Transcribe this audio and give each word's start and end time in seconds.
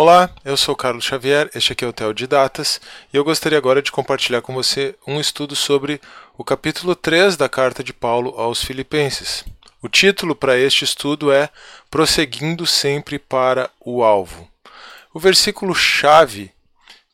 Olá, 0.00 0.30
eu 0.44 0.56
sou 0.56 0.76
Carlos 0.76 1.04
Xavier, 1.04 1.50
este 1.56 1.72
aqui 1.72 1.84
é 1.84 1.88
o 1.88 1.92
Tel 1.92 2.12
de 2.14 2.24
Datas 2.24 2.80
e 3.12 3.16
eu 3.16 3.24
gostaria 3.24 3.58
agora 3.58 3.82
de 3.82 3.90
compartilhar 3.90 4.40
com 4.40 4.54
você 4.54 4.94
um 5.04 5.18
estudo 5.18 5.56
sobre 5.56 6.00
o 6.36 6.44
capítulo 6.44 6.94
3 6.94 7.36
da 7.36 7.48
carta 7.48 7.82
de 7.82 7.92
Paulo 7.92 8.32
aos 8.36 8.62
Filipenses. 8.62 9.44
O 9.82 9.88
título 9.88 10.36
para 10.36 10.56
este 10.56 10.84
estudo 10.84 11.32
é 11.32 11.50
Prosseguindo 11.90 12.64
sempre 12.64 13.18
para 13.18 13.68
o 13.84 14.04
alvo. 14.04 14.48
O 15.12 15.18
versículo 15.18 15.74
chave 15.74 16.52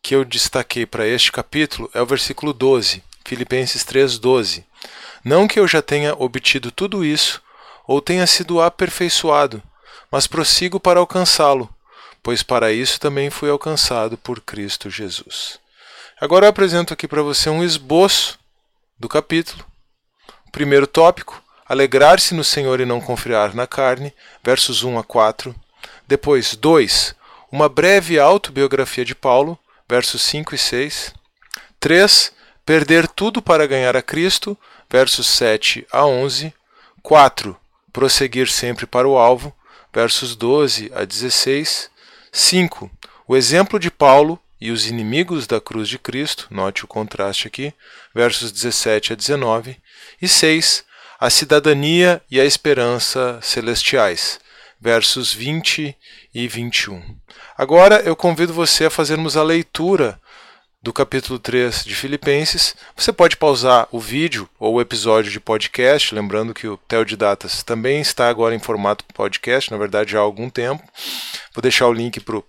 que 0.03 0.15
eu 0.15 0.23
destaquei 0.23 0.85
para 0.85 1.09
este 1.09 1.33
capítulo 1.33 1.91
é 1.95 2.03
o 2.03 2.07
versículo 2.07 2.53
12, 2.53 3.03
Filipenses 3.25 3.83
3:12. 3.83 4.63
Não 5.25 5.49
que 5.49 5.59
eu 5.59 5.67
já 5.67 5.81
tenha 5.81 6.13
obtido 6.13 6.71
tudo 6.71 7.03
isso 7.03 7.41
ou 7.87 8.03
tenha 8.03 8.27
sido 8.27 8.61
aperfeiçoado, 8.61 9.63
mas 10.11 10.27
prossigo 10.27 10.79
para 10.79 11.01
alcançá-lo 11.01 11.74
pois 12.25 12.43
para 12.43 12.73
isso 12.73 12.99
também 12.99 13.29
fui 13.29 13.51
alcançado 13.51 14.17
por 14.17 14.41
Cristo 14.41 14.89
Jesus. 14.89 15.61
Agora 16.19 16.47
eu 16.47 16.51
apresento 16.51 16.95
aqui 16.95 17.07
para 17.07 17.23
você 17.23 17.51
um 17.51 17.63
esboço 17.63 18.39
do 18.99 19.09
capítulo. 19.09 19.63
Primeiro 20.51 20.87
tópico: 20.87 21.41
alegrar-se 21.69 22.35
no 22.35 22.43
Senhor 22.43 22.81
e 22.81 22.87
não 22.87 22.99
confiar 22.99 23.55
na 23.55 23.67
carne, 23.67 24.13
versos 24.43 24.83
1 24.83 24.99
a 24.99 25.05
4. 25.05 25.55
Depois, 26.09 26.57
2. 26.57 27.15
Uma 27.53 27.69
breve 27.69 28.19
autobiografia 28.19 29.05
de 29.05 29.15
Paulo, 29.15 29.59
versos 29.87 30.23
5 30.23 30.55
e 30.55 30.59
6. 30.59 31.15
3. 31.79 32.33
Perder 32.65 33.07
tudo 33.07 33.43
para 33.43 33.67
ganhar 33.67 33.95
a 33.95 34.03
Cristo, 34.03 34.57
versos 34.89 35.27
7 35.27 35.87
a 35.93 36.07
11. 36.07 36.55
4. 37.03 37.55
Prosseguir 37.93 38.49
sempre 38.49 38.87
para 38.87 39.07
o 39.07 39.19
alvo, 39.19 39.55
versos 39.93 40.35
12 40.35 40.91
a 40.95 41.05
16. 41.05 41.93
5. 42.37 42.91
O 43.29 43.37
exemplo 43.37 43.79
de 43.79 43.93
Paulo 43.93 44.41
e 44.61 44.73
os 44.73 44.89
inimigos 44.89 45.47
da 45.47 45.61
cruz 45.61 45.89
de 45.89 46.01
Cristo, 46.01 46.49
note 46.51 46.85
o 46.85 46.89
contraste 46.89 47.47
aqui, 47.47 47.73
versos 48.13 48.51
17 48.51 49.13
a 49.13 49.17
19. 49.17 49.77
E 50.21 50.27
6. 50.27 50.85
A 51.21 51.31
cidadania 51.31 52.21
e 52.29 52.41
a 52.41 52.45
esperança 52.45 53.39
celestiais, 53.41 54.41
versos 54.81 55.33
20 55.33 55.97
e 56.35 56.49
21. 56.49 57.17
Agora 57.57 58.01
eu 58.01 58.17
convido 58.17 58.53
você 58.53 58.87
a 58.87 58.91
fazermos 58.91 59.37
a 59.37 59.43
leitura 59.45 60.21
do 60.85 60.93
capítulo 60.93 61.39
3 61.39 61.83
de 61.83 61.95
Filipenses. 61.95 62.77
Você 62.95 63.11
pode 63.11 63.39
pausar 63.39 63.89
o 63.91 63.99
vídeo 63.99 64.47
ou 64.61 64.75
o 64.75 64.81
episódio 64.83 65.33
de 65.33 65.41
podcast, 65.41 66.15
lembrando 66.15 66.53
que 66.53 66.69
o 66.69 66.77
Tel 66.77 67.07
de 67.07 67.17
Datas 67.17 67.63
também 67.63 68.03
está 68.03 68.29
agora 68.29 68.55
em 68.55 68.59
formato 68.59 69.03
podcast, 69.15 69.71
na 69.71 69.79
verdade 69.79 70.15
há 70.15 70.21
algum 70.21 70.51
tempo. 70.51 70.85
Vou 71.55 71.63
deixar 71.63 71.87
o 71.87 71.93
link 71.93 72.21
para 72.21 72.37
o 72.37 72.45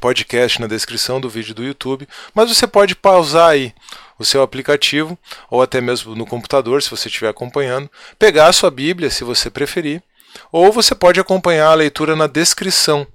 podcast 0.00 0.58
na 0.58 0.66
descrição 0.66 1.20
do 1.20 1.28
vídeo 1.28 1.54
do 1.54 1.62
YouTube, 1.62 2.08
mas 2.34 2.48
você 2.48 2.66
pode 2.66 2.94
pausar 2.94 3.50
aí 3.50 3.74
o 4.18 4.24
seu 4.24 4.40
aplicativo 4.40 5.18
ou 5.50 5.60
até 5.60 5.82
mesmo 5.82 6.16
no 6.16 6.24
computador, 6.24 6.82
se 6.82 6.88
você 6.88 7.08
estiver 7.08 7.28
acompanhando, 7.28 7.90
pegar 8.18 8.46
a 8.46 8.54
sua 8.54 8.70
Bíblia, 8.70 9.10
se 9.10 9.22
você 9.22 9.50
preferir, 9.50 10.02
ou 10.50 10.72
você 10.72 10.94
pode 10.94 11.20
acompanhar 11.20 11.72
a 11.72 11.74
leitura 11.74 12.16
na 12.16 12.26
descrição, 12.26 13.06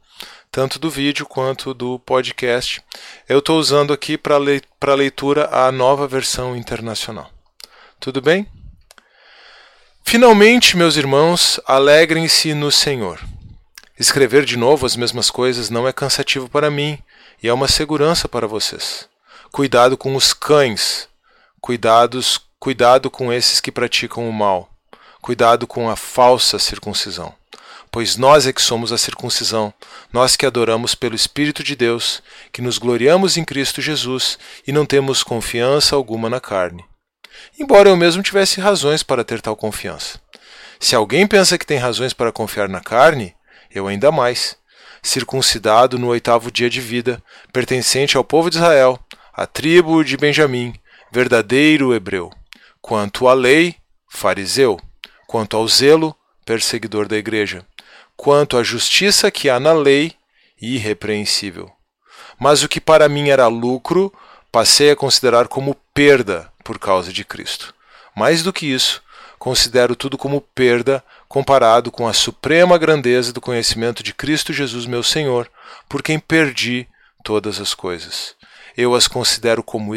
tanto 0.55 0.79
do 0.79 0.89
vídeo 0.89 1.25
quanto 1.25 1.73
do 1.73 1.99
podcast. 1.99 2.81
Eu 3.27 3.39
estou 3.39 3.59
usando 3.59 3.91
aqui 3.91 4.17
para 4.17 4.95
leitura 4.95 5.49
a 5.51 5.69
nova 5.69 6.07
versão 6.07 6.55
internacional. 6.55 7.29
Tudo 7.99 8.21
bem? 8.21 8.47
Finalmente, 10.05 10.77
meus 10.77 10.95
irmãos, 10.95 11.59
alegrem-se 11.65 12.53
no 12.53 12.71
Senhor. 12.71 13.19
Escrever 13.99 14.45
de 14.45 14.55
novo 14.55 14.85
as 14.85 14.95
mesmas 14.95 15.29
coisas 15.29 15.69
não 15.69 15.85
é 15.85 15.91
cansativo 15.91 16.47
para 16.47 16.71
mim 16.71 16.97
e 17.43 17.49
é 17.49 17.53
uma 17.53 17.67
segurança 17.67 18.29
para 18.29 18.47
vocês. 18.47 19.09
Cuidado 19.51 19.97
com 19.97 20.15
os 20.15 20.31
cães. 20.31 21.09
Cuidados, 21.59 22.39
cuidado 22.57 23.11
com 23.11 23.33
esses 23.33 23.59
que 23.59 23.73
praticam 23.73 24.29
o 24.29 24.31
mal. 24.31 24.69
Cuidado 25.21 25.67
com 25.67 25.89
a 25.89 25.97
falsa 25.97 26.57
circuncisão. 26.57 27.35
Pois 27.91 28.17
nós 28.17 28.45
é 28.45 28.53
que 28.53 28.61
somos 28.61 28.91
a 28.91 28.97
circuncisão, 28.97 29.73
nós 30.11 30.35
que 30.35 30.45
adoramos 30.45 30.95
pelo 30.95 31.15
Espírito 31.15 31.63
de 31.63 31.75
Deus, 31.75 32.21
que 32.51 32.61
nos 32.61 32.77
gloriamos 32.77 33.37
em 33.37 33.45
Cristo 33.45 33.81
Jesus 33.81 34.37
e 34.67 34.71
não 34.71 34.85
temos 34.85 35.23
confiança 35.23 35.95
alguma 35.95 36.29
na 36.29 36.39
carne. 36.39 36.83
Embora 37.59 37.89
eu 37.89 37.97
mesmo 37.97 38.23
tivesse 38.23 38.59
razões 38.59 39.03
para 39.03 39.23
ter 39.23 39.41
tal 39.41 39.55
confiança. 39.55 40.19
Se 40.79 40.95
alguém 40.95 41.25
pensa 41.25 41.57
que 41.57 41.65
tem 41.65 41.77
razões 41.77 42.13
para 42.13 42.31
confiar 42.31 42.67
na 42.67 42.81
carne, 42.81 43.33
eu 43.73 43.87
ainda 43.87 44.11
mais, 44.11 44.57
circuncidado 45.01 45.97
no 45.97 46.07
oitavo 46.07 46.51
dia 46.51 46.69
de 46.69 46.81
vida, 46.81 47.21
pertencente 47.53 48.17
ao 48.17 48.23
povo 48.23 48.49
de 48.49 48.57
Israel, 48.57 48.99
à 49.33 49.45
tribo 49.45 50.03
de 50.03 50.17
Benjamim, 50.17 50.73
verdadeiro 51.11 51.93
hebreu. 51.93 52.31
Quanto 52.81 53.27
à 53.27 53.33
lei, 53.33 53.75
fariseu. 54.09 54.79
Quanto 55.27 55.57
ao 55.57 55.67
zelo, 55.67 56.15
perseguidor 56.45 57.07
da 57.07 57.17
igreja. 57.17 57.65
Quanto 58.15 58.57
à 58.57 58.63
justiça 58.63 59.29
que 59.29 59.49
há 59.49 59.59
na 59.59 59.73
lei, 59.73 60.13
irrepreensível. 60.61 61.71
Mas 62.39 62.63
o 62.63 62.69
que 62.69 62.81
para 62.81 63.09
mim 63.09 63.29
era 63.29 63.47
lucro, 63.47 64.13
passei 64.51 64.91
a 64.91 64.95
considerar 64.95 65.47
como 65.47 65.75
perda 65.93 66.51
por 66.63 66.79
causa 66.79 67.11
de 67.11 67.23
Cristo. 67.23 67.73
Mais 68.15 68.41
do 68.41 68.53
que 68.53 68.65
isso, 68.65 69.03
considero 69.37 69.95
tudo 69.95 70.17
como 70.17 70.41
perda 70.41 71.03
comparado 71.27 71.91
com 71.91 72.07
a 72.07 72.13
suprema 72.13 72.77
grandeza 72.77 73.33
do 73.33 73.41
conhecimento 73.41 74.01
de 74.01 74.13
Cristo 74.13 74.53
Jesus, 74.53 74.85
meu 74.85 75.03
Senhor, 75.03 75.49
por 75.89 76.01
quem 76.01 76.17
perdi 76.17 76.87
todas 77.23 77.59
as 77.59 77.73
coisas. 77.73 78.35
Eu 78.77 78.95
as 78.95 79.07
considero 79.07 79.61
como 79.61 79.93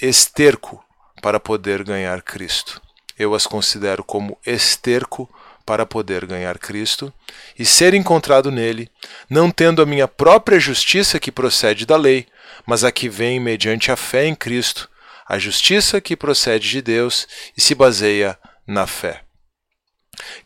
esterco 0.00 0.82
para 1.20 1.38
poder 1.38 1.84
ganhar 1.84 2.22
Cristo. 2.22 2.80
Eu 3.18 3.34
as 3.34 3.46
considero 3.46 4.02
como 4.02 4.38
esterco 4.44 5.28
para 5.64 5.86
poder 5.86 6.26
ganhar 6.26 6.58
Cristo 6.58 7.12
e 7.58 7.64
ser 7.64 7.94
encontrado 7.94 8.50
nele, 8.50 8.90
não 9.28 9.50
tendo 9.50 9.82
a 9.82 9.86
minha 9.86 10.08
própria 10.08 10.58
justiça 10.58 11.20
que 11.20 11.32
procede 11.32 11.86
da 11.86 11.96
lei, 11.96 12.26
mas 12.66 12.84
a 12.84 12.92
que 12.92 13.08
vem 13.08 13.40
mediante 13.40 13.90
a 13.90 13.96
fé 13.96 14.26
em 14.26 14.34
Cristo, 14.34 14.88
a 15.26 15.38
justiça 15.38 16.00
que 16.00 16.16
procede 16.16 16.68
de 16.68 16.82
Deus 16.82 17.26
e 17.56 17.60
se 17.60 17.74
baseia 17.74 18.38
na 18.66 18.86
fé. 18.86 19.22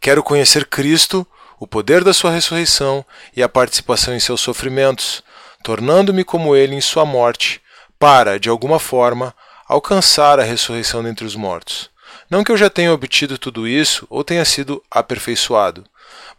Quero 0.01 0.23
conhecer 0.23 0.67
Cristo, 0.67 1.27
o 1.59 1.67
poder 1.67 2.05
da 2.05 2.13
sua 2.13 2.31
ressurreição 2.31 3.05
e 3.35 3.43
a 3.43 3.49
participação 3.49 4.15
em 4.15 4.21
seus 4.21 4.41
sofrimentos, 4.41 5.23
tornando-me 5.63 6.23
como 6.23 6.55
ele 6.55 6.75
em 6.75 6.81
sua 6.81 7.05
morte, 7.05 7.61
para, 7.99 8.39
de 8.39 8.49
alguma 8.49 8.79
forma, 8.79 9.35
alcançar 9.67 10.39
a 10.39 10.45
ressurreição 10.45 11.03
dentre 11.03 11.25
os 11.25 11.35
mortos. 11.35 11.91
Não 12.29 12.43
que 12.43 12.53
eu 12.53 12.57
já 12.57 12.71
tenha 12.71 12.93
obtido 12.93 13.39
tudo 13.39 13.67
isso 13.67 14.07
ou 14.11 14.25
tenha 14.25 14.45
sido 14.45 14.83
aperfeiçoado, 14.91 15.85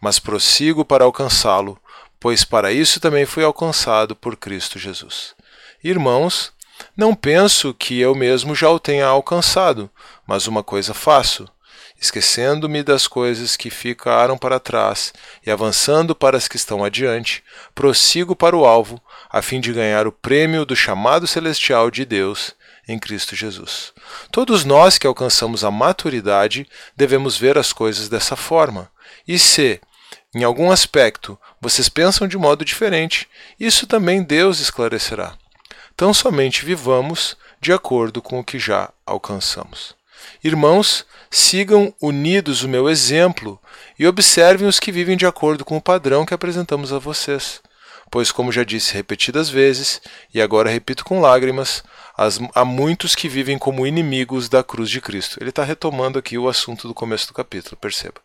mas 0.01 0.19
prossigo 0.19 0.83
para 0.85 1.03
alcançá-lo, 1.03 1.79
pois 2.19 2.43
para 2.43 2.71
isso 2.71 2.99
também 2.99 3.25
fui 3.25 3.43
alcançado 3.43 4.15
por 4.15 4.35
Cristo 4.35 4.79
Jesus. 4.79 5.35
Irmãos, 5.83 6.51
não 6.95 7.15
penso 7.15 7.73
que 7.73 7.99
eu 7.99 8.13
mesmo 8.13 8.53
já 8.53 8.69
o 8.69 8.79
tenha 8.79 9.05
alcançado, 9.05 9.89
mas 10.25 10.47
uma 10.47 10.63
coisa 10.63 10.93
faço 10.93 11.47
esquecendo-me 11.99 12.83
das 12.83 13.07
coisas 13.07 13.57
que 13.57 13.69
ficaram 13.69 14.37
para 14.37 14.59
trás 14.59 15.13
e 15.45 15.51
avançando 15.51 16.13
para 16.15 16.37
as 16.37 16.47
que 16.47 16.55
estão 16.55 16.83
adiante, 16.83 17.43
prossigo 17.73 18.35
para 18.35 18.55
o 18.55 18.65
alvo, 18.65 19.01
a 19.29 19.41
fim 19.41 19.59
de 19.59 19.73
ganhar 19.73 20.07
o 20.07 20.11
prêmio 20.11 20.65
do 20.65 20.75
chamado 20.75 21.25
celestial 21.27 21.89
de 21.89 22.05
Deus 22.05 22.55
em 22.87 22.97
Cristo 22.97 23.35
Jesus. 23.35 23.93
Todos 24.31 24.63
nós 24.63 24.97
que 24.97 25.05
alcançamos 25.05 25.63
a 25.63 25.71
maturidade 25.71 26.67
devemos 26.95 27.37
ver 27.37 27.57
as 27.57 27.73
coisas 27.73 28.07
dessa 28.07 28.35
forma. 28.35 28.89
E 29.27 29.37
se, 29.37 29.81
em 30.33 30.43
algum 30.43 30.71
aspecto, 30.71 31.37
vocês 31.59 31.89
pensam 31.89 32.27
de 32.27 32.37
modo 32.37 32.63
diferente, 32.63 33.27
isso 33.59 33.85
também 33.85 34.23
Deus 34.23 34.59
esclarecerá. 34.59 35.35
Tão 35.95 36.13
somente 36.13 36.63
vivamos 36.63 37.35
de 37.59 37.73
acordo 37.73 38.21
com 38.21 38.39
o 38.39 38.43
que 38.43 38.59
já 38.59 38.89
alcançamos. 39.05 39.95
Irmãos, 40.43 41.05
sigam 41.29 41.93
unidos 42.01 42.63
o 42.63 42.69
meu 42.69 42.89
exemplo 42.89 43.59
e 43.97 44.07
observem 44.07 44.67
os 44.67 44.79
que 44.79 44.91
vivem 44.91 45.17
de 45.17 45.25
acordo 45.25 45.65
com 45.65 45.77
o 45.77 45.81
padrão 45.81 46.25
que 46.25 46.33
apresentamos 46.33 46.93
a 46.93 46.99
vocês. 46.99 47.61
Pois, 48.09 48.31
como 48.31 48.51
já 48.51 48.63
disse 48.63 48.93
repetidas 48.93 49.49
vezes, 49.49 50.01
e 50.33 50.41
agora 50.41 50.69
repito 50.69 51.03
com 51.03 51.19
lágrimas, 51.19 51.83
há 52.55 52.63
muitos 52.63 53.13
que 53.13 53.27
vivem 53.27 53.57
como 53.57 53.85
inimigos 53.85 54.47
da 54.47 54.63
cruz 54.63 54.89
de 54.89 55.01
Cristo. 55.01 55.37
Ele 55.41 55.49
está 55.49 55.63
retomando 55.63 56.17
aqui 56.17 56.37
o 56.37 56.47
assunto 56.47 56.87
do 56.87 56.93
começo 56.93 57.27
do 57.27 57.33
capítulo, 57.33 57.75
perceba. 57.77 58.21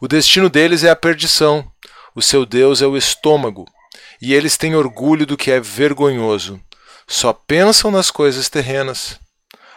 O 0.00 0.06
destino 0.06 0.50
deles 0.50 0.84
é 0.84 0.90
a 0.90 0.96
perdição, 0.96 1.70
o 2.14 2.20
seu 2.20 2.44
Deus 2.44 2.82
é 2.82 2.86
o 2.86 2.96
estômago, 2.96 3.66
e 4.20 4.34
eles 4.34 4.56
têm 4.56 4.76
orgulho 4.76 5.26
do 5.26 5.36
que 5.36 5.50
é 5.50 5.58
vergonhoso. 5.58 6.60
Só 7.06 7.32
pensam 7.32 7.90
nas 7.90 8.10
coisas 8.10 8.48
terrenas. 8.48 9.18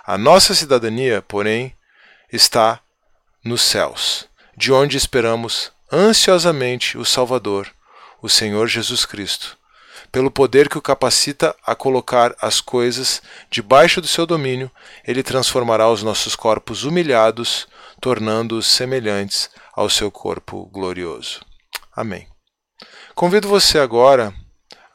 A 0.05 0.17
nossa 0.17 0.53
cidadania, 0.53 1.21
porém, 1.21 1.73
está 2.31 2.79
nos 3.43 3.61
céus, 3.61 4.27
de 4.55 4.71
onde 4.71 4.97
esperamos 4.97 5.71
ansiosamente 5.91 6.97
o 6.97 7.05
Salvador, 7.05 7.71
o 8.21 8.29
Senhor 8.29 8.67
Jesus 8.67 9.05
Cristo. 9.05 9.57
pelo 10.11 10.31
poder 10.31 10.69
que 10.69 10.77
o 10.77 10.81
capacita 10.81 11.55
a 11.65 11.75
colocar 11.75 12.35
as 12.41 12.61
coisas 12.61 13.21
debaixo 13.49 14.01
do 14.01 14.07
seu 14.07 14.25
domínio, 14.25 14.71
ele 15.05 15.23
transformará 15.23 15.89
os 15.89 16.03
nossos 16.03 16.35
corpos 16.35 16.83
humilhados, 16.83 17.67
tornando-os 17.99 18.67
semelhantes 18.67 19.49
ao 19.73 19.89
seu 19.89 20.09
corpo 20.09 20.65
glorioso. 20.67 21.41
Amém. 21.95 22.27
Convido 23.15 23.47
você 23.47 23.79
agora 23.79 24.33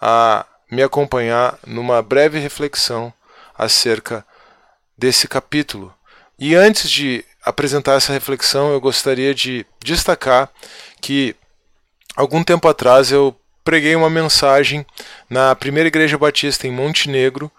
a 0.00 0.46
me 0.70 0.82
acompanhar 0.82 1.58
numa 1.66 2.00
breve 2.00 2.38
reflexão 2.38 3.12
acerca 3.56 4.25
desse 4.96 5.28
capítulo. 5.28 5.92
E 6.38 6.54
antes 6.54 6.90
de 6.90 7.25
apresentar 7.44 7.94
essa 7.94 8.12
reflexão, 8.12 8.72
eu 8.72 8.80
gostaria 8.80 9.34
de 9.34 9.66
destacar 9.80 10.48
que 11.00 11.36
algum 12.17 12.43
tempo 12.43 12.69
atrás 12.69 13.11
eu 13.11 13.35
preguei 13.64 13.94
uma 13.94 14.11
mensagem 14.11 14.85
na 15.31 15.55
primeira 15.55 15.88
igreja 15.88 16.19
batista 16.19 16.67
em 16.67 16.73
Montenegro 16.73 17.50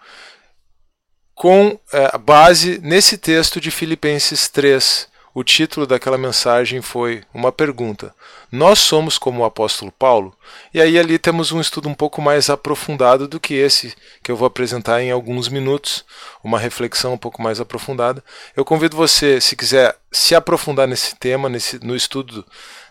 com 1.34 1.78
é, 1.92 2.16
base 2.16 2.78
nesse 2.82 3.18
texto 3.18 3.60
de 3.60 3.70
Filipenses 3.70 4.48
3. 4.48 5.12
O 5.34 5.42
título 5.42 5.84
daquela 5.84 6.16
mensagem 6.16 6.80
foi 6.80 7.24
uma 7.34 7.50
pergunta: 7.50 8.14
Nós 8.52 8.78
somos 8.78 9.18
como 9.18 9.42
o 9.42 9.44
apóstolo 9.44 9.90
Paulo? 9.90 10.32
E 10.72 10.80
aí 10.80 10.96
ali 10.96 11.18
temos 11.18 11.50
um 11.50 11.60
estudo 11.60 11.88
um 11.88 11.94
pouco 11.94 12.22
mais 12.22 12.48
aprofundado 12.48 13.26
do 13.26 13.40
que 13.40 13.54
esse 13.54 13.96
que 14.22 14.30
eu 14.30 14.36
vou 14.36 14.46
apresentar 14.46 15.02
em 15.02 15.10
alguns 15.10 15.48
minutos, 15.48 16.04
uma 16.42 16.56
reflexão 16.56 17.14
um 17.14 17.18
pouco 17.18 17.42
mais 17.42 17.60
aprofundada. 17.60 18.22
Eu 18.54 18.64
convido 18.64 18.96
você, 18.96 19.40
se 19.40 19.56
quiser 19.56 19.96
se 20.12 20.36
aprofundar 20.36 20.86
nesse 20.86 21.16
tema, 21.16 21.48
nesse, 21.48 21.84
no 21.84 21.96
estudo 21.96 22.46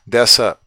dessa 0.05 0.57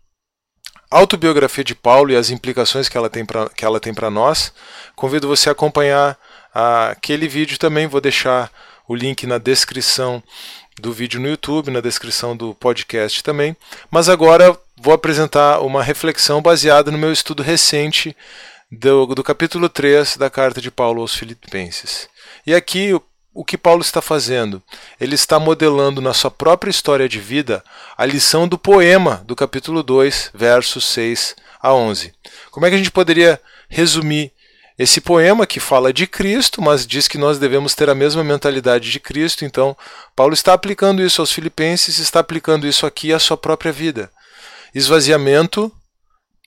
autobiografia 0.90 1.64
de 1.64 1.74
Paulo 1.74 2.10
e 2.10 2.16
as 2.16 2.30
implicações 2.30 2.88
que 2.88 2.96
ela 2.96 3.80
tem 3.80 3.94
para 3.94 4.10
nós, 4.10 4.52
convido 4.94 5.28
você 5.28 5.48
a 5.48 5.52
acompanhar 5.52 6.18
aquele 6.52 7.28
vídeo 7.28 7.58
também. 7.58 7.86
Vou 7.86 8.00
deixar 8.00 8.50
o 8.88 8.94
link 8.94 9.26
na 9.26 9.38
descrição 9.38 10.22
do 10.80 10.92
vídeo 10.92 11.20
no 11.20 11.28
YouTube, 11.28 11.70
na 11.70 11.80
descrição 11.80 12.36
do 12.36 12.54
podcast 12.54 13.22
também. 13.22 13.56
Mas 13.90 14.08
agora 14.08 14.56
vou 14.76 14.92
apresentar 14.92 15.60
uma 15.60 15.82
reflexão 15.82 16.42
baseada 16.42 16.90
no 16.90 16.98
meu 16.98 17.12
estudo 17.12 17.42
recente 17.42 18.16
do, 18.70 19.06
do 19.06 19.22
capítulo 19.22 19.68
3 19.68 20.16
da 20.16 20.28
carta 20.28 20.60
de 20.60 20.70
Paulo 20.70 21.00
aos 21.00 21.14
Filipenses. 21.14 22.08
E 22.46 22.54
aqui 22.54 22.92
o 23.36 23.44
que 23.44 23.58
Paulo 23.58 23.82
está 23.82 24.00
fazendo? 24.00 24.62
Ele 24.98 25.14
está 25.14 25.38
modelando 25.38 26.00
na 26.00 26.14
sua 26.14 26.30
própria 26.30 26.70
história 26.70 27.06
de 27.06 27.20
vida 27.20 27.62
a 27.94 28.06
lição 28.06 28.48
do 28.48 28.56
poema 28.56 29.22
do 29.26 29.36
capítulo 29.36 29.82
2, 29.82 30.30
versos 30.32 30.86
6 30.86 31.36
a 31.60 31.74
11. 31.74 32.14
Como 32.50 32.64
é 32.64 32.70
que 32.70 32.76
a 32.76 32.78
gente 32.78 32.90
poderia 32.90 33.38
resumir 33.68 34.32
esse 34.78 35.02
poema 35.02 35.46
que 35.46 35.60
fala 35.60 35.92
de 35.92 36.06
Cristo, 36.06 36.62
mas 36.62 36.86
diz 36.86 37.06
que 37.06 37.18
nós 37.18 37.38
devemos 37.38 37.74
ter 37.74 37.90
a 37.90 37.94
mesma 37.94 38.24
mentalidade 38.24 38.90
de 38.90 38.98
Cristo? 38.98 39.44
Então, 39.44 39.76
Paulo 40.14 40.32
está 40.32 40.54
aplicando 40.54 41.02
isso 41.02 41.20
aos 41.20 41.30
filipenses, 41.30 41.98
está 41.98 42.20
aplicando 42.20 42.66
isso 42.66 42.86
aqui 42.86 43.12
à 43.12 43.18
sua 43.18 43.36
própria 43.36 43.70
vida. 43.70 44.10
Esvaziamento, 44.74 45.70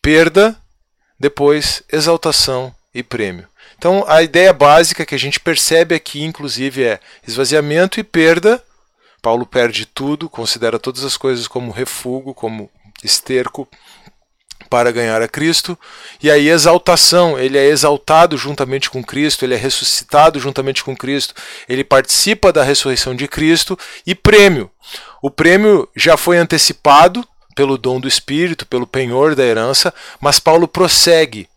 perda, 0.02 0.58
depois 1.20 1.84
exaltação 1.92 2.74
e 2.96 3.04
prêmio. 3.04 3.49
Então, 3.80 4.04
a 4.10 4.22
ideia 4.22 4.52
básica 4.52 5.06
que 5.06 5.16
a 5.16 5.18
gente 5.18 5.40
percebe 5.40 5.96
aqui, 5.96 6.22
inclusive, 6.22 6.84
é 6.84 7.00
esvaziamento 7.26 7.98
e 7.98 8.04
perda. 8.04 8.62
Paulo 9.22 9.46
perde 9.46 9.86
tudo, 9.86 10.30
considera 10.30 10.78
todas 10.78 11.06
as 11.06 11.16
coisas 11.16 11.48
como 11.48 11.72
refúgio, 11.72 12.34
como 12.34 12.70
esterco 13.02 13.66
para 14.70 14.92
ganhar 14.92 15.22
a 15.22 15.30
Cristo. 15.30 15.80
E 16.22 16.30
aí, 16.30 16.50
exaltação, 16.50 17.40
ele 17.40 17.58
é 17.58 17.68
exaltado 17.68 18.38
juntamente 18.38 18.90
com 18.90 19.02
Cristo, 19.02 19.46
ele 19.46 19.54
é 19.54 19.58
ressuscitado 19.58 20.42
juntamente 20.42 20.84
com 20.84 20.94
Cristo, 20.94 21.34
ele 21.70 21.86
participa 21.86 22.52
da 22.52 22.64
ressurreição 22.64 23.16
de 23.16 23.30
Cristo. 23.30 23.80
E 24.06 24.14
prêmio. 24.14 24.70
O 25.22 25.32
prêmio 25.32 25.88
já 25.96 26.18
foi 26.18 26.38
antecipado 26.38 27.26
pelo 27.56 27.78
dom 27.78 27.98
do 27.98 28.10
Espírito, 28.10 28.66
pelo 28.66 28.86
penhor 28.86 29.36
da 29.36 29.46
herança, 29.46 29.94
mas 30.20 30.38
Paulo 30.38 30.68
prossegue 30.68 31.48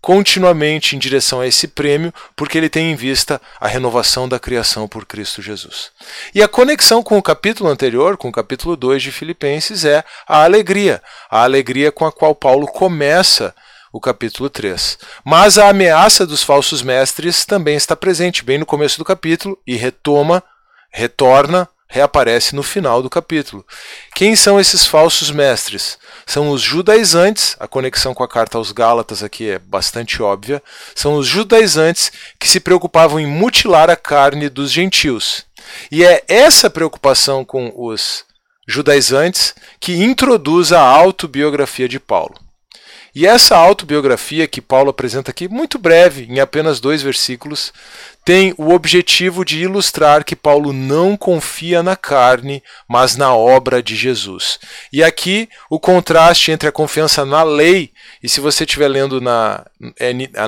continuamente 0.00 0.96
em 0.96 0.98
direção 0.98 1.40
a 1.40 1.46
esse 1.46 1.68
prêmio, 1.68 2.12
porque 2.34 2.56
ele 2.56 2.68
tem 2.68 2.90
em 2.90 2.96
vista 2.96 3.40
a 3.60 3.68
renovação 3.68 4.28
da 4.28 4.38
criação 4.38 4.88
por 4.88 5.04
Cristo 5.04 5.42
Jesus. 5.42 5.90
E 6.34 6.42
a 6.42 6.48
conexão 6.48 7.02
com 7.02 7.18
o 7.18 7.22
capítulo 7.22 7.68
anterior, 7.68 8.16
com 8.16 8.28
o 8.28 8.32
capítulo 8.32 8.76
2 8.76 9.02
de 9.02 9.12
Filipenses, 9.12 9.84
é 9.84 10.02
a 10.26 10.44
alegria, 10.44 11.02
a 11.30 11.42
alegria 11.42 11.92
com 11.92 12.06
a 12.06 12.12
qual 12.12 12.34
Paulo 12.34 12.66
começa 12.66 13.54
o 13.92 14.00
capítulo 14.00 14.48
3. 14.48 14.98
Mas 15.24 15.58
a 15.58 15.68
ameaça 15.68 16.26
dos 16.26 16.42
falsos 16.42 16.80
mestres 16.82 17.44
também 17.44 17.76
está 17.76 17.94
presente 17.96 18.44
bem 18.44 18.58
no 18.58 18.66
começo 18.66 18.98
do 18.98 19.04
capítulo 19.04 19.58
e 19.66 19.76
retoma, 19.76 20.42
retorna 20.90 21.68
reaparece 21.90 22.54
no 22.54 22.62
final 22.62 23.02
do 23.02 23.10
capítulo. 23.10 23.66
Quem 24.14 24.36
são 24.36 24.60
esses 24.60 24.86
falsos 24.86 25.30
mestres? 25.30 25.98
São 26.24 26.50
os 26.50 26.62
judaizantes, 26.62 27.56
a 27.58 27.66
conexão 27.66 28.14
com 28.14 28.22
a 28.22 28.28
carta 28.28 28.56
aos 28.56 28.70
Gálatas 28.70 29.24
aqui 29.24 29.50
é 29.50 29.58
bastante 29.58 30.22
óbvia, 30.22 30.62
são 30.94 31.16
os 31.16 31.26
judaizantes 31.26 32.12
que 32.38 32.48
se 32.48 32.60
preocupavam 32.60 33.18
em 33.18 33.26
mutilar 33.26 33.90
a 33.90 33.96
carne 33.96 34.48
dos 34.48 34.70
gentios. 34.70 35.44
E 35.90 36.04
é 36.04 36.22
essa 36.28 36.70
preocupação 36.70 37.44
com 37.44 37.72
os 37.76 38.24
judaizantes 38.68 39.52
que 39.80 40.00
introduz 40.00 40.72
a 40.72 40.80
autobiografia 40.80 41.88
de 41.88 41.98
Paulo. 41.98 42.49
E 43.14 43.26
essa 43.26 43.56
autobiografia 43.56 44.46
que 44.46 44.60
Paulo 44.60 44.90
apresenta 44.90 45.30
aqui, 45.30 45.48
muito 45.48 45.78
breve, 45.78 46.26
em 46.30 46.38
apenas 46.38 46.78
dois 46.78 47.02
versículos, 47.02 47.72
tem 48.24 48.54
o 48.56 48.70
objetivo 48.70 49.44
de 49.44 49.60
ilustrar 49.62 50.24
que 50.24 50.36
Paulo 50.36 50.72
não 50.72 51.16
confia 51.16 51.82
na 51.82 51.96
carne, 51.96 52.62
mas 52.88 53.16
na 53.16 53.34
obra 53.34 53.82
de 53.82 53.96
Jesus. 53.96 54.58
E 54.92 55.02
aqui 55.02 55.48
o 55.68 55.80
contraste 55.80 56.52
entre 56.52 56.68
a 56.68 56.72
confiança 56.72 57.24
na 57.24 57.42
lei, 57.42 57.90
e 58.22 58.28
se 58.28 58.40
você 58.40 58.64
estiver 58.64 58.88
lendo 58.88 59.20
na, 59.20 59.66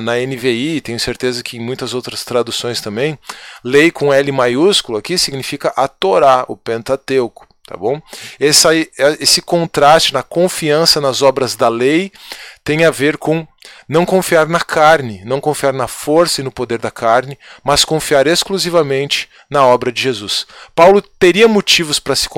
na 0.01 0.15
NVI, 0.15 0.81
tenho 0.81 0.99
certeza 0.99 1.43
que 1.43 1.57
em 1.57 1.59
muitas 1.59 1.93
outras 1.93 2.23
traduções 2.23 2.79
também, 2.79 3.17
lei 3.63 3.91
com 3.91 4.13
L 4.13 4.31
maiúsculo 4.31 4.97
aqui 4.97 5.17
significa 5.17 5.73
a 5.75 5.87
Torá, 5.87 6.45
o 6.47 6.55
Pentateuco 6.55 7.52
tá 7.73 7.77
bom? 7.77 7.99
Esse, 8.39 8.91
esse 9.19 9.41
contraste 9.41 10.13
na 10.13 10.21
confiança 10.21 11.01
nas 11.01 11.23
obras 11.23 11.55
da 11.55 11.67
lei 11.67 12.11
tem 12.63 12.85
a 12.85 12.91
ver 12.91 13.17
com 13.17 13.47
não 13.89 14.05
confiar 14.05 14.47
na 14.47 14.59
carne, 14.59 15.23
não 15.25 15.41
confiar 15.41 15.73
na 15.73 15.87
força 15.87 16.39
e 16.39 16.43
no 16.43 16.51
poder 16.51 16.77
da 16.77 16.91
carne, 16.91 17.37
mas 17.63 17.83
confiar 17.83 18.27
exclusivamente 18.27 19.27
na 19.49 19.65
obra 19.65 19.91
de 19.91 20.01
Jesus. 20.01 20.45
Paulo 20.75 21.01
teria 21.01 21.47
motivos 21.47 21.99
para, 21.99 22.15
se, 22.15 22.29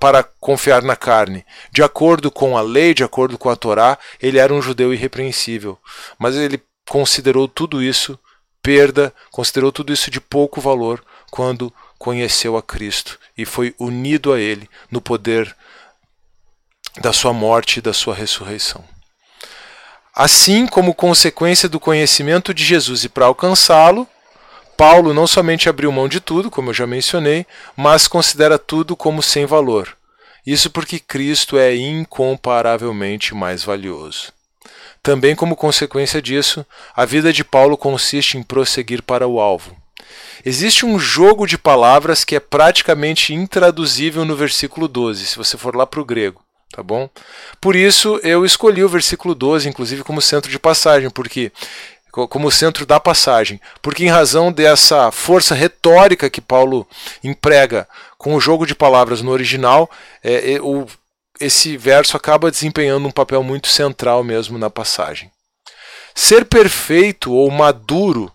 para 0.00 0.22
confiar 0.40 0.82
na 0.82 0.96
carne. 0.96 1.44
De 1.70 1.82
acordo 1.82 2.30
com 2.30 2.58
a 2.58 2.60
lei, 2.60 2.92
de 2.92 3.04
acordo 3.04 3.38
com 3.38 3.48
a 3.48 3.56
Torá, 3.56 3.96
ele 4.20 4.38
era 4.38 4.52
um 4.52 4.60
judeu 4.60 4.92
irrepreensível. 4.92 5.78
Mas 6.18 6.34
ele 6.34 6.60
considerou 6.88 7.46
tudo 7.46 7.82
isso 7.82 8.18
perda, 8.60 9.12
considerou 9.30 9.70
tudo 9.70 9.92
isso 9.92 10.10
de 10.10 10.20
pouco 10.20 10.60
valor 10.60 11.02
quando 11.30 11.72
conheceu 12.02 12.56
a 12.56 12.62
Cristo 12.62 13.16
e 13.38 13.44
foi 13.44 13.76
unido 13.78 14.32
a 14.32 14.40
Ele 14.40 14.68
no 14.90 15.00
poder 15.00 15.54
da 17.00 17.12
sua 17.12 17.32
morte 17.32 17.76
e 17.76 17.80
da 17.80 17.92
sua 17.92 18.12
ressurreição. 18.12 18.84
Assim 20.12 20.66
como 20.66 20.96
consequência 20.96 21.68
do 21.68 21.78
conhecimento 21.78 22.52
de 22.52 22.64
Jesus 22.64 23.04
e 23.04 23.08
para 23.08 23.26
alcançá-lo, 23.26 24.06
Paulo 24.76 25.14
não 25.14 25.28
somente 25.28 25.68
abriu 25.68 25.92
mão 25.92 26.08
de 26.08 26.18
tudo, 26.18 26.50
como 26.50 26.70
eu 26.70 26.74
já 26.74 26.88
mencionei, 26.88 27.46
mas 27.76 28.08
considera 28.08 28.58
tudo 28.58 28.96
como 28.96 29.22
sem 29.22 29.46
valor. 29.46 29.96
Isso 30.44 30.70
porque 30.70 30.98
Cristo 30.98 31.56
é 31.56 31.76
incomparavelmente 31.76 33.32
mais 33.32 33.62
valioso. 33.62 34.32
Também, 35.00 35.36
como 35.36 35.54
consequência 35.54 36.20
disso, 36.20 36.66
a 36.96 37.04
vida 37.04 37.32
de 37.32 37.44
Paulo 37.44 37.76
consiste 37.76 38.36
em 38.36 38.42
prosseguir 38.42 39.02
para 39.02 39.28
o 39.28 39.38
alvo. 39.38 39.81
Existe 40.44 40.84
um 40.84 40.98
jogo 40.98 41.46
de 41.46 41.56
palavras 41.56 42.24
que 42.24 42.36
é 42.36 42.40
praticamente 42.40 43.34
intraduzível 43.34 44.24
no 44.24 44.36
versículo 44.36 44.88
12, 44.88 45.26
se 45.26 45.36
você 45.36 45.56
for 45.56 45.74
lá 45.76 45.86
para 45.86 46.00
o 46.00 46.04
grego 46.04 46.42
tá 46.72 46.82
bom? 46.82 47.08
Por 47.60 47.76
isso 47.76 48.18
eu 48.22 48.44
escolhi 48.46 48.82
o 48.82 48.88
versículo 48.88 49.34
12, 49.34 49.68
inclusive, 49.68 50.02
como 50.02 50.22
centro 50.22 50.50
de 50.50 50.58
passagem, 50.58 51.10
porque 51.10 51.52
como 52.10 52.50
centro 52.50 52.84
da 52.84 53.00
passagem, 53.00 53.60
porque 53.80 54.04
em 54.04 54.08
razão 54.08 54.52
dessa 54.52 55.10
força 55.10 55.54
retórica 55.54 56.28
que 56.28 56.42
Paulo 56.42 56.86
emprega 57.24 57.88
com 58.18 58.34
o 58.34 58.40
jogo 58.40 58.66
de 58.66 58.74
palavras 58.74 59.22
no 59.22 59.30
original, 59.30 59.90
é, 60.22 60.54
é, 60.54 60.60
o, 60.60 60.86
esse 61.40 61.76
verso 61.76 62.14
acaba 62.14 62.50
desempenhando 62.50 63.08
um 63.08 63.10
papel 63.10 63.42
muito 63.42 63.68
central 63.68 64.22
mesmo 64.22 64.58
na 64.58 64.68
passagem. 64.68 65.30
Ser 66.14 66.44
perfeito 66.44 67.32
ou 67.32 67.50
maduro 67.50 68.30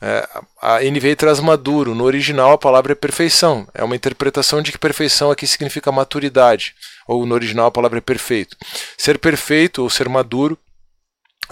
é, 0.00 0.28
a 0.60 0.78
NVI 0.80 1.16
traz 1.16 1.40
maduro. 1.40 1.94
No 1.94 2.04
original, 2.04 2.52
a 2.52 2.58
palavra 2.58 2.92
é 2.92 2.94
perfeição. 2.94 3.66
É 3.74 3.82
uma 3.82 3.96
interpretação 3.96 4.62
de 4.62 4.72
que 4.72 4.78
perfeição 4.78 5.30
aqui 5.30 5.46
significa 5.46 5.92
maturidade. 5.92 6.74
Ou 7.06 7.24
no 7.26 7.34
original, 7.34 7.66
a 7.66 7.70
palavra 7.70 7.98
é 7.98 8.02
perfeito. 8.02 8.56
Ser 8.96 9.18
perfeito 9.18 9.82
ou 9.82 9.90
ser 9.90 10.08
maduro 10.08 10.58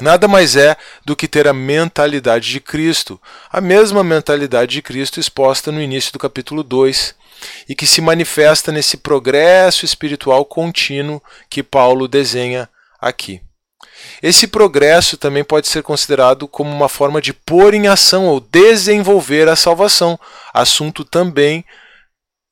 nada 0.01 0.29
mais 0.29 0.57
é 0.57 0.77
do 1.05 1.17
que 1.17 1.29
ter 1.29 1.49
a 1.49 1.53
mentalidade 1.53 2.51
de 2.51 2.61
Cristo, 2.61 3.21
a 3.51 3.61
mesma 3.61 4.05
mentalidade 4.05 4.73
de 4.73 4.83
Cristo 4.83 5.19
exposta 5.19 5.73
no 5.73 5.81
início 5.81 6.13
do 6.13 6.19
capítulo 6.19 6.63
2 6.63 7.15
e 7.69 7.75
que 7.75 7.87
se 7.87 8.01
manifesta 8.01 8.73
nesse 8.73 8.97
progresso 8.97 9.85
espiritual 9.85 10.45
contínuo 10.45 11.23
que 11.49 11.63
Paulo 11.63 12.09
desenha 12.09 12.69
aqui. 13.01 13.41
Esse 14.23 14.47
progresso 14.47 15.17
também 15.17 15.45
pode 15.45 15.69
ser 15.69 15.83
considerado 15.83 16.49
como 16.49 16.71
uma 16.71 16.89
forma 16.89 17.21
de 17.21 17.33
pôr 17.33 17.75
em 17.75 17.87
ação 17.89 18.27
ou 18.27 18.41
desenvolver 18.41 19.49
a 19.49 19.57
salvação, 19.57 20.19
assunto 20.53 21.05
também 21.05 21.65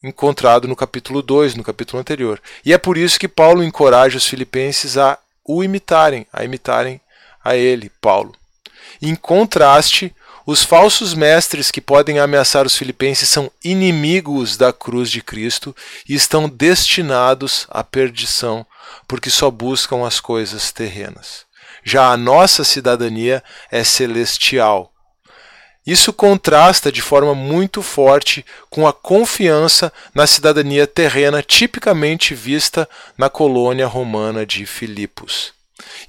encontrado 0.03 0.69
no 0.69 0.77
capítulo 0.77 1.23
2, 1.23 1.55
no 1.55 1.65
capítulo 1.65 2.01
anterior. 2.01 2.41
E 2.65 2.73
é 2.73 2.79
por 2.79 2.99
isso 2.99 3.19
que 3.19 3.29
Paulo 3.29 3.63
encoraja 3.63 4.19
os 4.19 4.27
filipenses 4.27 4.99
a 4.99 5.19
o 5.47 5.63
imitarem, 5.63 6.27
a 6.33 6.45
imitarem 6.45 7.01
a 7.43 7.57
ele, 7.57 7.91
Paulo. 8.01 8.35
Em 9.01 9.15
contraste, 9.15 10.15
os 10.47 10.63
falsos 10.63 11.15
mestres 11.15 11.71
que 11.71 11.81
podem 11.81 12.19
ameaçar 12.19 12.67
os 12.67 12.77
filipenses 12.77 13.29
são 13.29 13.51
inimigos 13.63 14.57
da 14.57 14.73
cruz 14.73 15.11
de 15.11 15.23
Cristo 15.23 15.75
e 16.09 16.15
estão 16.15 16.49
destinados 16.49 17.67
à 17.71 17.83
perdição, 17.83 18.67
porque 19.07 19.31
só 19.31 19.51
buscam 19.51 20.07
as 20.07 20.21
coisas 20.21 20.73
terrenas. 20.73 21.45
Já 21.83 22.11
a 22.11 22.17
nossa 22.17 22.65
cidadania 22.65 23.43
é 23.71 23.85
celestial. 23.85 24.91
Isso 25.87 26.15
contrasta 26.15 26.91
de 26.91 27.03
forma 27.03 27.35
muito 27.35 27.83
forte 27.83 28.45
com 28.71 28.87
a 28.87 28.93
confiança 28.93 29.93
na 30.15 30.27
cidadania 30.27 30.87
terrena 30.87 31.43
tipicamente 31.43 32.35
vista 32.35 32.89
na 33.19 33.29
colônia 33.29 33.87
romana 33.87 34.47
de 34.47 34.65
Filipos. 34.65 35.53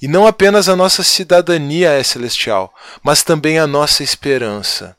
E 0.01 0.07
não 0.07 0.25
apenas 0.25 0.69
a 0.69 0.75
nossa 0.77 1.03
cidadania 1.03 1.89
é 1.89 2.03
celestial, 2.03 2.73
mas 3.03 3.21
também 3.21 3.59
a 3.59 3.67
nossa 3.67 4.01
esperança. 4.01 4.95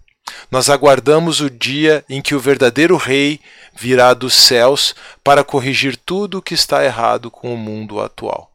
Nós 0.51 0.69
aguardamos 0.69 1.41
o 1.41 1.49
dia 1.49 2.05
em 2.09 2.21
que 2.21 2.35
o 2.35 2.41
verdadeiro 2.41 2.97
Rei 2.97 3.41
virá 3.77 4.15
dos 4.15 4.35
céus 4.35 4.95
para 5.23 5.45
corrigir 5.45 5.97
tudo 5.97 6.39
o 6.39 6.43
que 6.43 6.55
está 6.55 6.85
errado 6.85 7.31
com 7.31 7.53
o 7.53 7.57
mundo 7.57 8.01
atual. 8.01 8.51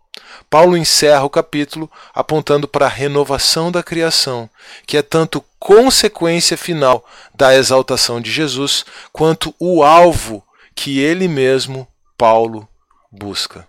Paulo 0.50 0.76
encerra 0.76 1.24
o 1.24 1.30
capítulo 1.30 1.90
apontando 2.14 2.68
para 2.68 2.86
a 2.86 2.90
renovação 2.90 3.72
da 3.72 3.82
criação, 3.82 4.50
que 4.86 4.98
é 4.98 5.02
tanto 5.02 5.44
consequência 5.58 6.58
final 6.58 7.06
da 7.34 7.56
exaltação 7.56 8.20
de 8.20 8.32
Jesus, 8.32 8.84
quanto 9.14 9.56
o 9.60 9.84
alvo 9.84 10.44
que 10.76 11.00
ele 11.00 11.28
mesmo, 11.28 11.88
Paulo, 12.18 12.68
busca. 13.12 13.68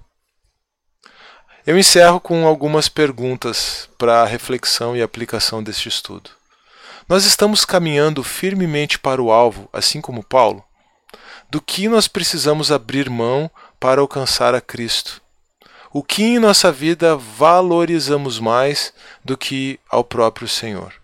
Eu 1.65 1.79
encerro 1.79 2.19
com 2.19 2.45
algumas 2.47 2.89
perguntas 2.89 3.89
para 3.97 4.25
reflexão 4.25 4.97
e 4.97 5.03
aplicação 5.03 5.63
deste 5.63 5.89
estudo. 5.89 6.31
Nós 7.09 7.25
estamos 7.25 7.65
caminhando 7.65 8.25
firmemente 8.25 8.99
para 8.99 9.23
o 9.23 9.31
alvo, 9.31 9.69
assim 9.73 10.01
como 10.01 10.25
Paulo? 10.25 10.65
Do 11.53 11.61
que 11.61 11.87
nós 11.87 12.09
precisamos 12.09 12.73
abrir 12.73 13.11
mão 13.11 13.51
para 13.79 14.01
alcançar 14.01 14.55
a 14.55 14.61
Cristo? 14.63 15.21
O 15.93 16.03
que 16.03 16.23
em 16.23 16.39
nossa 16.39 16.73
vida 16.73 17.15
valorizamos 17.15 18.39
mais 18.39 18.91
do 19.23 19.37
que 19.37 19.79
ao 19.91 20.03
próprio 20.03 20.49
Senhor? 20.49 20.95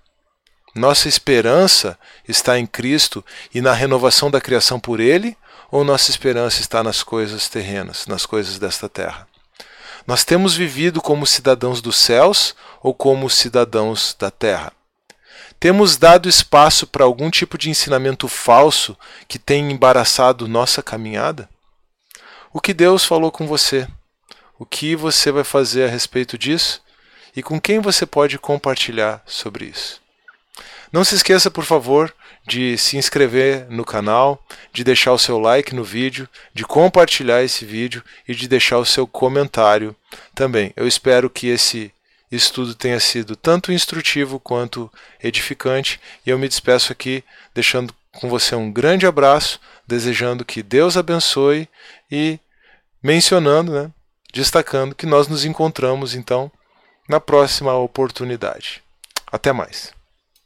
Nossa 0.75 1.07
esperança 1.07 1.99
está 2.27 2.59
em 2.59 2.65
Cristo 2.67 3.23
e 3.53 3.61
na 3.61 3.75
renovação 3.75 4.31
da 4.31 4.41
criação 4.41 4.81
por 4.81 5.01
Ele, 5.01 5.37
ou 5.71 5.85
nossa 5.85 6.11
esperança 6.11 6.63
está 6.63 6.83
nas 6.83 7.03
coisas 7.03 7.47
terrenas, 7.51 8.07
nas 8.07 8.25
coisas 8.25 8.59
desta 8.59 8.89
terra? 8.89 9.29
Nós 10.07 10.25
temos 10.25 10.57
vivido 10.57 11.03
como 11.03 11.27
cidadãos 11.27 11.83
dos 11.83 11.99
céus 11.99 12.57
ou 12.83 12.95
como 12.95 13.29
cidadãos 13.29 14.17
da 14.19 14.31
terra? 14.31 14.73
Temos 15.61 15.97
dado 15.97 16.29
espaço 16.29 16.87
para 16.87 17.05
algum 17.05 17.31
tipo 17.31 17.59
de 17.59 17.69
ensinamento 17.69 18.29
falso 18.29 18.97
que 19.27 19.41
tem 19.41 19.73
embaraçado 19.73 20.47
nossa 20.47 20.85
caminhada? 20.85 21.49
O 22.53 22.61
que 22.61 22.73
Deus 22.73 23.05
falou 23.05 23.33
com 23.33 23.45
você? 23.45 23.89
O 24.57 24.65
que 24.65 24.95
você 24.95 25.33
vai 25.33 25.43
fazer 25.43 25.85
a 25.85 25.89
respeito 25.91 26.39
disso? 26.39 26.81
E 27.35 27.43
com 27.43 27.61
quem 27.61 27.81
você 27.81 28.07
pode 28.07 28.39
compartilhar 28.39 29.21
sobre 29.27 29.65
isso? 29.65 30.01
Não 30.93 31.05
se 31.05 31.17
esqueça, 31.17 31.51
por 31.51 31.65
favor, 31.65 32.15
de 32.47 32.79
se 32.79 32.97
inscrever 32.97 33.67
no 33.69 33.85
canal, 33.85 34.43
de 34.73 34.83
deixar 34.83 35.13
o 35.13 35.19
seu 35.19 35.39
like 35.39 35.75
no 35.75 35.85
vídeo, 35.85 36.29
de 36.55 36.65
compartilhar 36.65 37.43
esse 37.43 37.65
vídeo 37.65 38.03
e 38.27 38.35
de 38.35 38.49
deixar 38.49 38.79
o 38.79 38.87
seu 38.87 39.07
comentário 39.07 39.95
também. 40.35 40.73
Eu 40.77 40.87
espero 40.87 41.29
que 41.29 41.49
estudo 42.31 42.75
tenha 42.75 43.01
sido 43.01 43.35
tanto 43.35 43.73
instrutivo 43.73 44.39
quanto 44.39 44.91
edificante 45.23 46.01
e 46.27 46.31
eu 46.31 46.39
me 46.39 46.49
despeço 46.49 46.93
aqui 46.93 47.25
deixando 47.55 47.95
com 48.13 48.29
você 48.29 48.55
um 48.55 48.71
grande 48.71 49.07
abraço, 49.07 49.61
desejando 49.87 50.45
que 50.45 50.63
Deus 50.63 50.97
abençoe 50.97 51.69
e 52.11 52.39
mencionando, 53.03 53.73
né, 53.73 53.91
destacando 54.33 54.95
que 54.95 55.07
nós 55.07 55.29
nos 55.29 55.45
encontramos 55.45 56.15
então 56.15 56.51
na 57.09 57.21
próxima 57.21 57.75
oportunidade. 57.75 58.83
Até 59.31 59.53
mais. 59.53 59.98